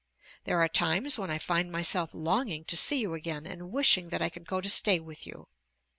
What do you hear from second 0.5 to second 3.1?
are times when I find myself longing to see